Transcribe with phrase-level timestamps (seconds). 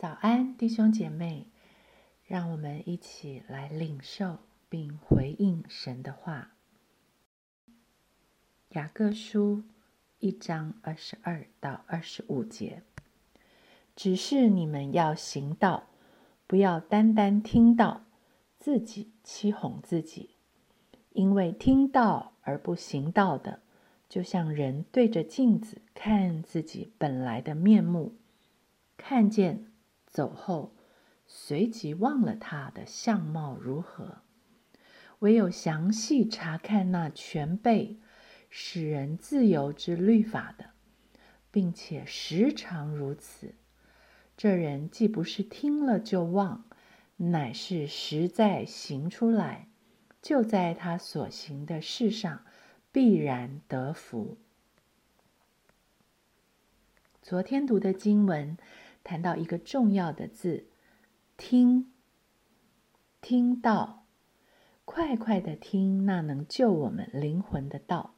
[0.00, 1.44] 早安，弟兄姐妹，
[2.24, 4.38] 让我们一起来领受
[4.70, 6.52] 并回应神的话。
[8.70, 9.62] 雅各书
[10.18, 12.82] 一章二十二到二十五节，
[13.94, 15.90] 只是你们要行道，
[16.46, 18.04] 不要单单听到，
[18.58, 20.30] 自己欺哄自己，
[21.12, 23.60] 因为听到而不行道的，
[24.08, 28.14] 就像人对着镜子看自己本来的面目，
[28.96, 29.66] 看见。
[30.10, 30.74] 走后，
[31.26, 34.18] 随即忘了他的相貌如何。
[35.20, 38.00] 唯有详细查看那全备
[38.48, 40.70] 使人自由之律法的，
[41.50, 43.54] 并且时常如此，
[44.36, 46.64] 这人既不是听了就忘，
[47.16, 49.68] 乃是实在行出来，
[50.20, 52.44] 就在他所行的事上
[52.90, 54.38] 必然得福。
[57.22, 58.56] 昨天读的经文。
[59.02, 60.66] 谈到一个重要的字，
[61.36, 61.90] 听，
[63.20, 64.04] 听到，
[64.84, 68.14] 快快的听，那能救我们灵魂的道。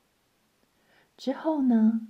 [1.16, 2.08] 之后呢？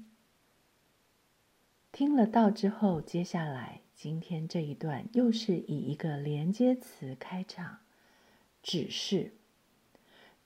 [1.92, 7.80] 听了道之后，接下来今天这一段又是以一个连接词开场，
[8.62, 9.34] 指示，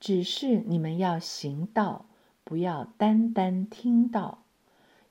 [0.00, 2.06] 指示你们要行道，
[2.42, 4.44] 不要单单听到，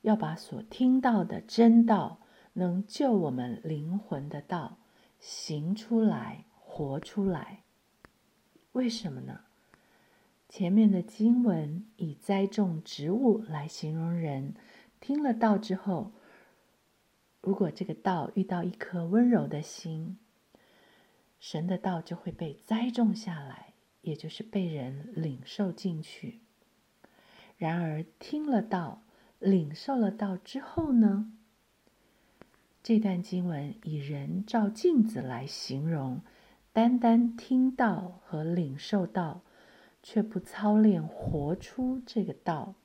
[0.02, 2.19] 要把所听到的真道。
[2.57, 4.77] 能救我们灵魂的道
[5.19, 7.63] 行出来、活出来，
[8.71, 9.41] 为什么呢？
[10.47, 14.55] 前面的经文以栽种植物来形容人，
[15.01, 16.11] 听了道之后，
[17.41, 20.17] 如果这个道遇到一颗温柔的心，
[21.39, 26.39] 神的道就会被栽种下来，也就是被人领受进去。
[27.57, 29.01] 然而，听了道、
[29.39, 31.33] 领受了道之后呢？
[32.86, 36.22] 这段经文以人照镜子来形容，
[36.72, 39.41] 单单听到和领受到，
[40.03, 42.75] 却不操练活出这个道，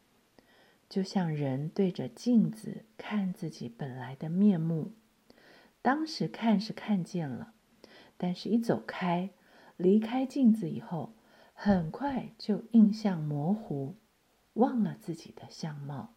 [0.89, 4.93] 就像人对着镜子看自己本来的面目。
[5.83, 7.53] 当时看是看见了，
[8.17, 9.29] 但是一走开，
[9.77, 11.13] 离开镜子以后，
[11.53, 13.97] 很快就印象模糊，
[14.55, 16.15] 忘了自己的相貌。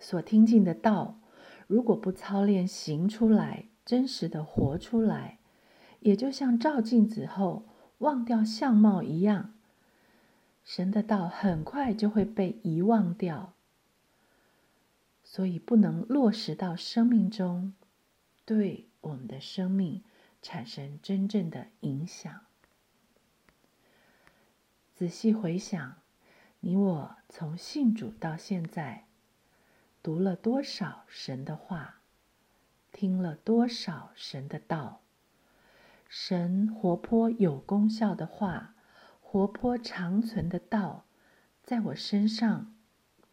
[0.00, 1.20] 所听进的道。
[1.68, 5.38] 如果不操练行出来，真实的活出来，
[6.00, 7.66] 也就像照镜子后
[7.98, 9.52] 忘掉相貌一样，
[10.64, 13.52] 神的道很快就会被遗忘掉，
[15.22, 17.74] 所以不能落实到生命中，
[18.46, 20.02] 对我们的生命
[20.40, 22.46] 产生真正的影响。
[24.94, 25.96] 仔细回想，
[26.60, 29.07] 你我从信主到现在。
[30.08, 32.00] 读了多少神的话，
[32.92, 35.02] 听了多少神的道，
[36.08, 38.74] 神活泼有功效的话，
[39.20, 41.04] 活泼长存的道，
[41.62, 42.74] 在我身上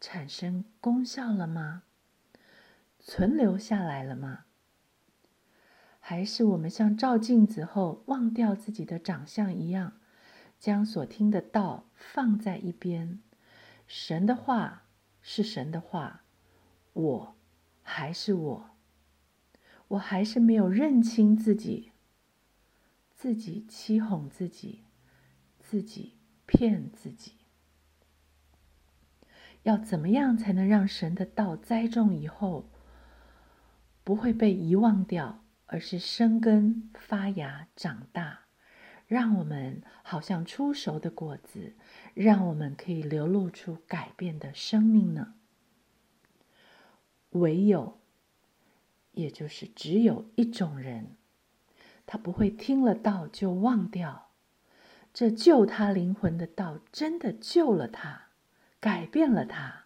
[0.02, 1.84] 产生功效了吗？
[3.00, 4.44] 存留下来了吗？
[6.02, 9.94] 还是我们像照镜子后忘掉自己的长相一样，
[10.60, 13.22] 将所听的道放在一边？
[13.88, 14.84] 神的话
[15.22, 16.24] 是神的话。
[16.96, 17.36] 我
[17.84, 18.70] 还是我，
[19.90, 21.92] 我还是没有认清自己，
[23.14, 24.86] 自己欺哄自己，
[25.60, 26.14] 自己
[26.46, 27.34] 骗自己。
[29.64, 32.70] 要怎么样才能让神的道栽种以后
[34.06, 38.46] 不会被遗忘掉，而是生根发芽长大，
[39.06, 41.76] 让我们好像出熟的果子，
[42.14, 45.34] 让我们可以流露出改变的生命呢？
[47.36, 48.00] 唯有，
[49.12, 51.16] 也就是只有一种人，
[52.06, 54.30] 他不会听了道就忘掉。
[55.14, 58.28] 这救他灵魂的道，真的救了他，
[58.80, 59.86] 改变了他，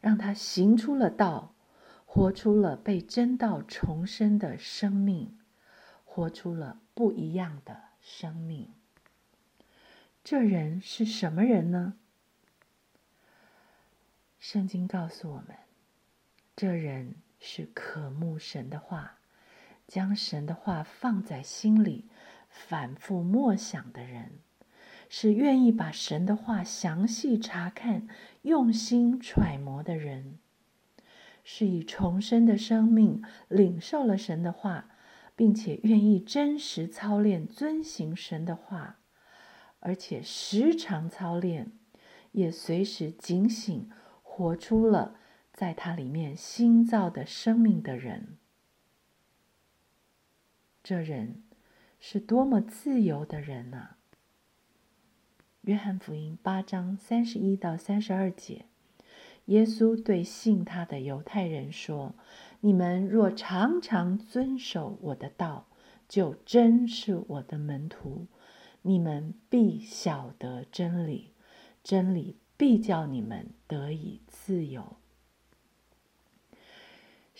[0.00, 1.54] 让他行出了道，
[2.04, 5.38] 活出了被真道重生的生命，
[6.04, 8.72] 活出了不一样的生命。
[10.22, 11.94] 这人是什么人呢？
[14.38, 15.61] 圣经告诉我们。
[16.62, 19.18] 这人是渴慕神的话，
[19.88, 22.04] 将神的话放在心里，
[22.48, 24.38] 反复默想的人，
[25.08, 28.06] 是愿意把神的话详细查看、
[28.42, 30.38] 用心揣摩的人，
[31.42, 34.90] 是以重生的生命领受了神的话，
[35.34, 39.00] 并且愿意真实操练、遵行神的话，
[39.80, 41.72] 而且时常操练，
[42.30, 43.90] 也随时警醒，
[44.22, 45.16] 活出了。
[45.52, 48.38] 在他里面新造的生命的人，
[50.82, 51.42] 这人
[52.00, 53.96] 是多么自由的人呐！
[55.60, 58.64] 约翰福音八章三十一到三十二节，
[59.44, 62.14] 耶稣对信他的犹太人说
[62.60, 65.68] ：“你们若常常遵守我的道，
[66.08, 68.26] 就真是我的门徒。
[68.80, 71.30] 你们必晓得真理，
[71.84, 74.96] 真理必叫你们得以自由。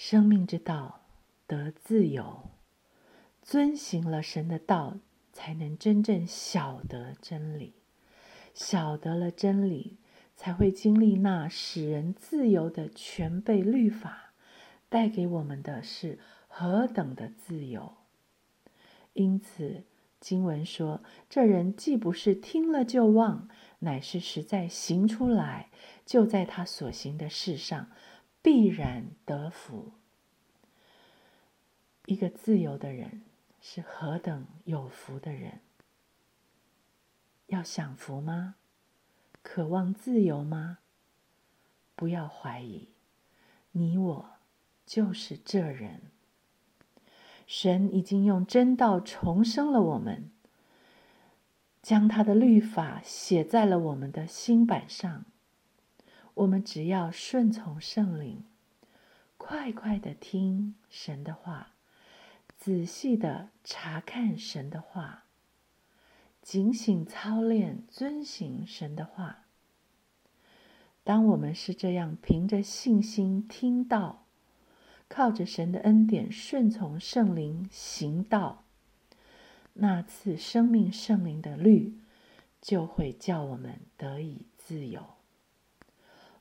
[0.05, 1.03] 生命之道
[1.47, 2.51] 得自由。”
[3.41, 4.99] 遵行了神的道，
[5.33, 7.75] 才能真正晓得真理；
[8.53, 9.99] 晓得了真理，
[10.35, 14.33] 才会经历那使人自由的全备律法，
[14.89, 16.19] 带给我们的是
[16.49, 17.95] 何等的自由！
[19.13, 19.85] 因此，
[20.19, 25.71] 经文说：“这人既不是听了就忘，乃是实在行出来，
[26.05, 27.89] 就在他所行的事上
[28.43, 29.93] 必然得福。”
[32.05, 33.23] 一个自由的人。
[33.65, 35.61] 是何等有福的人！
[37.47, 38.57] 要享福吗？
[39.41, 40.79] 渴望自由吗？
[41.95, 42.89] 不要怀疑，
[43.71, 44.31] 你我
[44.85, 46.11] 就是这人。
[47.47, 50.33] 神已经用真道重生了我们，
[51.81, 55.25] 将他的律法写在了我们的心板上。
[56.35, 58.45] 我们只要顺从圣灵，
[59.37, 61.73] 快快的听神的话。
[62.57, 65.25] 仔细的查看神的话，
[66.41, 69.47] 警醒操练遵行神的话。
[71.03, 74.25] 当我们是这样凭着信心听到，
[75.09, 78.63] 靠着神的恩典顺从圣灵行道，
[79.75, 81.99] 那次生命圣灵的律
[82.61, 85.05] 就会叫我们得以自由。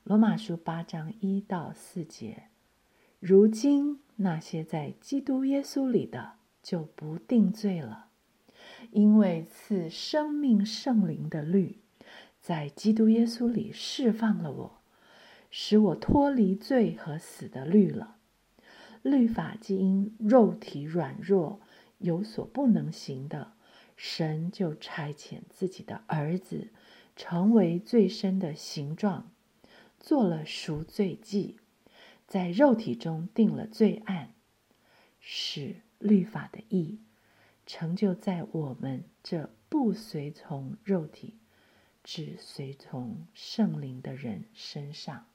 [0.03, 2.45] 罗马书八章一到四节，
[3.19, 4.00] 如今。
[4.15, 8.07] 那些在基督耶稣里的就不定罪了，
[8.92, 11.80] 因为赐生命圣灵的律
[12.39, 14.81] 在基督耶稣里释放了我，
[15.50, 18.18] 使我脱离罪和死的律了。
[19.01, 21.59] 律法既因肉体软弱
[21.97, 23.54] 有所不能行的，
[23.95, 26.69] 神就差遣自己的儿子
[27.15, 29.31] 成为最深的形状，
[30.01, 31.57] 做了赎罪祭。
[32.27, 34.33] 在肉体中定了罪案，
[35.19, 37.00] 使律法的义
[37.65, 41.36] 成就在我们这不随从肉体，
[42.03, 45.31] 只随从圣灵的人身上。